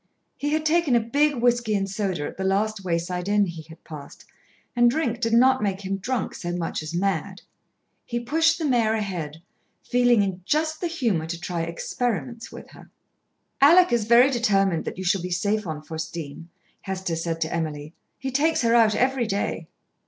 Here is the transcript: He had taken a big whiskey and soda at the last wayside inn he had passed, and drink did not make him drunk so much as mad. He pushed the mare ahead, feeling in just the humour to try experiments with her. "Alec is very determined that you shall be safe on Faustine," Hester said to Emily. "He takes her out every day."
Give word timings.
He 0.35 0.49
had 0.49 0.65
taken 0.65 0.95
a 0.95 0.99
big 0.99 1.35
whiskey 1.35 1.75
and 1.75 1.87
soda 1.87 2.23
at 2.25 2.35
the 2.37 2.43
last 2.43 2.83
wayside 2.83 3.29
inn 3.29 3.45
he 3.45 3.61
had 3.69 3.83
passed, 3.83 4.25
and 4.75 4.89
drink 4.89 5.19
did 5.19 5.31
not 5.33 5.61
make 5.61 5.81
him 5.81 5.97
drunk 5.99 6.33
so 6.33 6.51
much 6.53 6.81
as 6.81 6.95
mad. 6.95 7.43
He 8.03 8.19
pushed 8.19 8.57
the 8.57 8.65
mare 8.65 8.95
ahead, 8.95 9.43
feeling 9.83 10.23
in 10.23 10.41
just 10.43 10.81
the 10.81 10.87
humour 10.87 11.27
to 11.27 11.39
try 11.39 11.61
experiments 11.61 12.51
with 12.51 12.71
her. 12.71 12.89
"Alec 13.61 13.91
is 13.93 14.05
very 14.05 14.31
determined 14.31 14.85
that 14.85 14.97
you 14.97 15.03
shall 15.03 15.21
be 15.21 15.29
safe 15.29 15.67
on 15.67 15.83
Faustine," 15.83 16.49
Hester 16.81 17.15
said 17.15 17.39
to 17.41 17.53
Emily. 17.53 17.93
"He 18.17 18.31
takes 18.31 18.63
her 18.63 18.73
out 18.73 18.95
every 18.95 19.27
day." 19.27 19.67